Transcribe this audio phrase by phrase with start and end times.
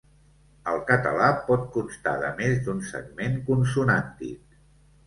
[0.71, 4.63] El català pot constar de més d'un segment consonàntic.